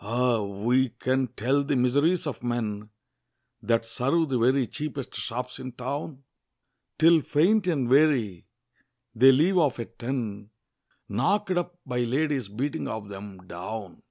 [0.00, 0.38] Ah!
[0.38, 2.88] who can tell the miseries of men
[3.60, 6.24] That serve the very cheapest shops in town?
[6.98, 8.46] Till faint and weary,
[9.14, 10.48] they leave off at ten,
[11.06, 14.02] Knock'd up by ladies beating of 'em down!